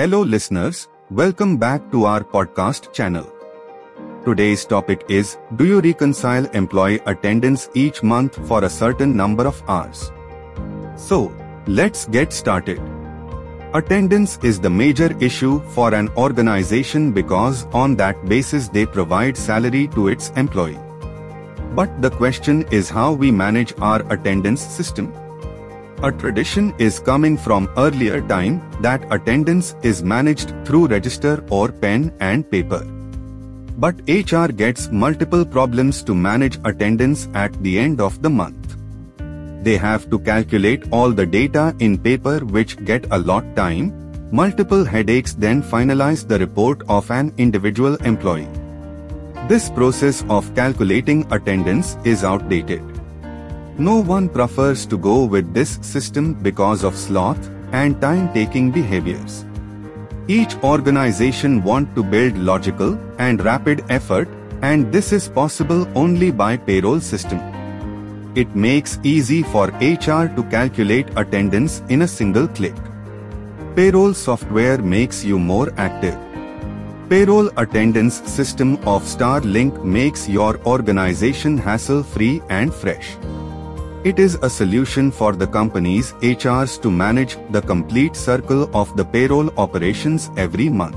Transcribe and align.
Hello 0.00 0.22
listeners, 0.22 0.88
welcome 1.10 1.58
back 1.58 1.90
to 1.92 2.06
our 2.06 2.24
podcast 2.24 2.90
channel. 2.90 3.26
Today's 4.24 4.64
topic 4.64 5.04
is 5.10 5.36
Do 5.56 5.66
you 5.66 5.82
reconcile 5.82 6.46
employee 6.60 7.00
attendance 7.04 7.68
each 7.74 8.02
month 8.02 8.38
for 8.48 8.64
a 8.64 8.70
certain 8.70 9.14
number 9.14 9.46
of 9.46 9.62
hours? 9.68 10.10
So, 10.96 11.30
let's 11.66 12.06
get 12.06 12.32
started. 12.32 12.80
Attendance 13.74 14.38
is 14.42 14.58
the 14.58 14.70
major 14.70 15.14
issue 15.20 15.60
for 15.74 15.92
an 15.92 16.08
organization 16.16 17.12
because 17.12 17.66
on 17.74 17.94
that 17.96 18.24
basis 18.24 18.68
they 18.68 18.86
provide 18.86 19.36
salary 19.36 19.86
to 19.88 20.08
its 20.08 20.30
employee. 20.30 20.80
But 21.74 22.00
the 22.00 22.10
question 22.10 22.62
is 22.70 22.88
how 22.88 23.12
we 23.12 23.30
manage 23.30 23.74
our 23.82 24.00
attendance 24.10 24.62
system. 24.62 25.12
A 26.02 26.10
tradition 26.10 26.72
is 26.78 26.98
coming 26.98 27.36
from 27.36 27.68
earlier 27.76 28.26
time 28.26 28.62
that 28.80 29.04
attendance 29.12 29.74
is 29.82 30.02
managed 30.02 30.54
through 30.64 30.86
register 30.86 31.44
or 31.50 31.70
pen 31.70 32.10
and 32.20 32.50
paper. 32.50 32.82
But 33.76 33.96
HR 34.08 34.46
gets 34.50 34.90
multiple 34.90 35.44
problems 35.44 36.02
to 36.04 36.14
manage 36.14 36.58
attendance 36.64 37.28
at 37.34 37.52
the 37.62 37.78
end 37.78 38.00
of 38.00 38.22
the 38.22 38.30
month. 38.30 38.76
They 39.62 39.76
have 39.76 40.08
to 40.08 40.18
calculate 40.18 40.84
all 40.90 41.10
the 41.10 41.26
data 41.26 41.76
in 41.80 41.98
paper 41.98 42.38
which 42.46 42.82
get 42.86 43.04
a 43.10 43.18
lot 43.18 43.44
time, 43.54 43.92
multiple 44.32 44.86
headaches 44.86 45.34
then 45.34 45.62
finalize 45.62 46.26
the 46.26 46.38
report 46.38 46.80
of 46.88 47.10
an 47.10 47.34
individual 47.36 47.96
employee. 47.96 48.48
This 49.48 49.68
process 49.68 50.24
of 50.30 50.54
calculating 50.54 51.30
attendance 51.30 51.98
is 52.04 52.24
outdated. 52.24 52.99
No 53.80 54.02
one 54.02 54.28
prefers 54.28 54.84
to 54.88 54.98
go 54.98 55.24
with 55.24 55.54
this 55.54 55.78
system 55.80 56.34
because 56.34 56.84
of 56.84 56.94
sloth 56.94 57.48
and 57.72 57.98
time-taking 57.98 58.70
behaviors. 58.70 59.46
Each 60.28 60.54
organization 60.62 61.62
want 61.62 61.94
to 61.94 62.02
build 62.02 62.36
logical 62.36 63.00
and 63.18 63.42
rapid 63.42 63.82
effort 63.88 64.28
and 64.60 64.92
this 64.92 65.14
is 65.14 65.30
possible 65.30 65.88
only 65.94 66.30
by 66.30 66.58
payroll 66.58 67.00
system. 67.00 67.40
It 68.34 68.54
makes 68.54 68.98
easy 69.02 69.42
for 69.42 69.68
HR 69.80 70.28
to 70.36 70.46
calculate 70.50 71.08
attendance 71.16 71.82
in 71.88 72.02
a 72.02 72.08
single 72.08 72.48
click. 72.48 72.76
Payroll 73.76 74.12
software 74.12 74.76
makes 74.76 75.24
you 75.24 75.38
more 75.38 75.72
active. 75.78 76.18
Payroll 77.08 77.48
attendance 77.56 78.20
system 78.30 78.74
of 78.84 79.04
Starlink 79.04 79.82
makes 79.82 80.28
your 80.28 80.60
organization 80.66 81.56
hassle-free 81.56 82.42
and 82.50 82.74
fresh. 82.74 83.16
It 84.02 84.18
is 84.18 84.36
a 84.40 84.48
solution 84.48 85.10
for 85.10 85.34
the 85.34 85.46
company's 85.46 86.14
HRs 86.22 86.80
to 86.80 86.90
manage 86.90 87.36
the 87.50 87.60
complete 87.60 88.16
circle 88.16 88.70
of 88.74 88.96
the 88.96 89.04
payroll 89.04 89.50
operations 89.58 90.30
every 90.38 90.70
month. 90.70 90.96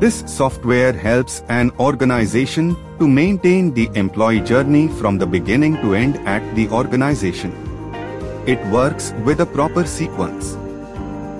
This 0.00 0.24
software 0.26 0.94
helps 0.94 1.42
an 1.50 1.70
organization 1.78 2.76
to 2.98 3.06
maintain 3.06 3.74
the 3.74 3.90
employee 3.94 4.40
journey 4.40 4.88
from 4.88 5.18
the 5.18 5.26
beginning 5.26 5.76
to 5.82 5.94
end 5.94 6.16
at 6.26 6.42
the 6.54 6.66
organization. 6.70 7.52
It 8.46 8.64
works 8.68 9.12
with 9.26 9.40
a 9.40 9.46
proper 9.46 9.84
sequence. 9.84 10.56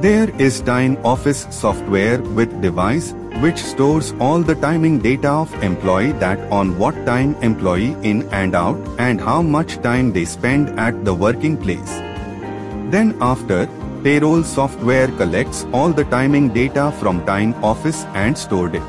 There 0.00 0.28
is 0.38 0.60
Time 0.60 0.98
Office 1.06 1.46
software 1.48 2.20
with 2.20 2.60
device 2.60 3.12
which 3.40 3.56
stores 3.56 4.12
all 4.20 4.40
the 4.40 4.54
timing 4.54 4.98
data 4.98 5.30
of 5.30 5.54
employee 5.62 6.12
that 6.24 6.38
on 6.52 6.76
what 6.78 6.94
time 7.06 7.34
employee 7.36 7.96
in 8.02 8.28
and 8.28 8.54
out 8.54 8.76
and 8.98 9.18
how 9.18 9.40
much 9.40 9.80
time 9.80 10.12
they 10.12 10.26
spend 10.26 10.78
at 10.78 11.02
the 11.06 11.14
working 11.14 11.56
place. 11.56 11.94
Then 12.90 13.16
after, 13.22 13.66
payroll 14.02 14.42
software 14.42 15.08
collects 15.08 15.64
all 15.72 15.94
the 15.94 16.04
timing 16.04 16.50
data 16.50 16.92
from 17.00 17.24
time 17.24 17.54
office 17.64 18.04
and 18.12 18.36
stored 18.36 18.74
it. 18.74 18.82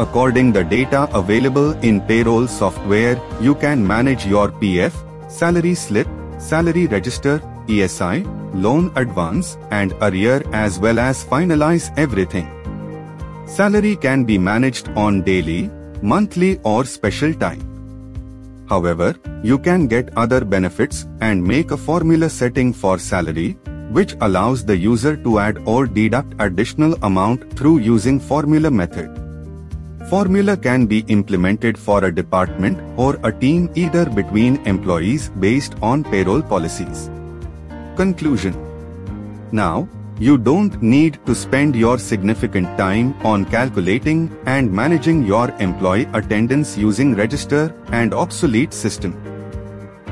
According 0.00 0.50
the 0.50 0.64
data 0.64 1.08
available 1.14 1.70
in 1.84 2.00
payroll 2.00 2.48
software, 2.48 3.16
you 3.40 3.54
can 3.54 3.86
manage 3.86 4.26
your 4.26 4.50
PF, 4.50 4.92
salary 5.30 5.76
slip, 5.76 6.08
salary 6.38 6.88
register, 6.88 7.40
ESI, 7.74 8.16
loan 8.54 8.92
advance 8.96 9.56
and 9.70 9.92
arrear 10.02 10.42
as 10.52 10.78
well 10.78 10.98
as 10.98 11.24
finalize 11.24 11.86
everything. 11.96 12.48
Salary 13.46 13.96
can 13.96 14.24
be 14.24 14.38
managed 14.38 14.88
on 14.96 15.22
daily, 15.22 15.70
monthly 16.02 16.58
or 16.62 16.84
special 16.84 17.34
time. 17.34 17.66
However, 18.68 19.14
you 19.42 19.58
can 19.58 19.86
get 19.86 20.16
other 20.16 20.44
benefits 20.44 21.06
and 21.20 21.42
make 21.42 21.70
a 21.72 21.76
formula 21.76 22.30
setting 22.30 22.72
for 22.72 22.98
salary, 22.98 23.58
which 23.90 24.14
allows 24.20 24.64
the 24.64 24.76
user 24.76 25.16
to 25.16 25.38
add 25.40 25.58
or 25.66 25.86
deduct 25.86 26.34
additional 26.38 26.94
amount 27.02 27.52
through 27.58 27.78
using 27.78 28.20
formula 28.20 28.70
method. 28.70 29.10
Formula 30.08 30.56
can 30.56 30.86
be 30.86 31.00
implemented 31.08 31.76
for 31.76 32.04
a 32.04 32.14
department 32.14 32.78
or 32.96 33.18
a 33.24 33.32
team 33.32 33.70
either 33.74 34.04
between 34.08 34.64
employees 34.66 35.30
based 35.40 35.74
on 35.82 36.04
payroll 36.04 36.42
policies. 36.42 37.10
Conclusion 38.00 38.54
Now, 39.52 39.86
you 40.18 40.38
don't 40.38 40.82
need 40.82 41.18
to 41.26 41.34
spend 41.34 41.76
your 41.76 41.98
significant 41.98 42.78
time 42.78 43.14
on 43.22 43.44
calculating 43.44 44.20
and 44.46 44.72
managing 44.72 45.26
your 45.26 45.50
employee 45.66 46.08
attendance 46.14 46.78
using 46.78 47.14
register 47.14 47.74
and 47.88 48.14
obsolete 48.14 48.72
system. 48.72 49.12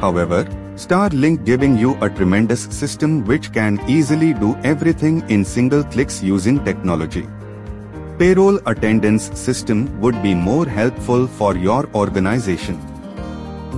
However, 0.03 0.44
Starlink 0.75 1.47
giving 1.47 1.78
you 1.78 1.97
a 2.03 2.10
tremendous 2.10 2.65
system 2.65 3.25
which 3.25 3.53
can 3.54 3.81
easily 3.88 4.34
do 4.34 4.54
everything 4.65 5.22
in 5.31 5.43
single 5.43 5.82
clicks 5.82 6.22
using 6.22 6.62
technology. 6.66 7.27
Payroll 8.19 8.60
attendance 8.66 9.31
system 9.47 9.98
would 9.98 10.22
be 10.22 10.34
more 10.34 10.66
helpful 10.66 11.27
for 11.27 11.56
your 11.56 11.88
organization. 11.94 12.78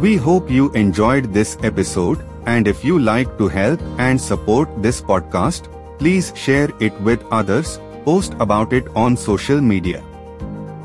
We 0.00 0.16
hope 0.16 0.50
you 0.50 0.72
enjoyed 0.72 1.32
this 1.32 1.56
episode 1.62 2.26
and 2.46 2.66
if 2.68 2.84
you 2.84 2.98
like 2.98 3.36
to 3.38 3.48
help 3.48 3.80
and 3.98 4.20
support 4.20 4.68
this 4.82 5.00
podcast, 5.00 5.68
Please 6.00 6.32
share 6.34 6.70
it 6.80 6.98
with 7.02 7.22
others, 7.30 7.78
post 8.06 8.32
about 8.40 8.72
it 8.72 8.88
on 8.96 9.18
social 9.18 9.60
media. 9.60 10.02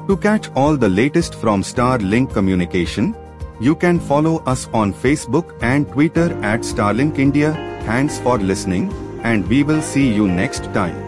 To 0.09 0.17
catch 0.17 0.49
all 0.55 0.75
the 0.75 0.89
latest 0.89 1.35
from 1.35 1.63
Starlink 1.63 2.33
Communication, 2.33 3.15
you 3.61 3.75
can 3.75 3.97
follow 3.97 4.43
us 4.43 4.67
on 4.73 4.93
Facebook 4.93 5.57
and 5.61 5.89
Twitter 5.89 6.27
at 6.43 6.67
Starlink 6.71 7.17
India. 7.17 7.53
Thanks 7.85 8.19
for 8.19 8.37
listening, 8.37 8.91
and 9.23 9.47
we 9.47 9.63
will 9.63 9.81
see 9.81 10.13
you 10.13 10.27
next 10.27 10.65
time. 10.73 10.99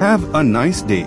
Have 0.00 0.34
a 0.34 0.42
nice 0.42 0.80
day. 0.80 1.04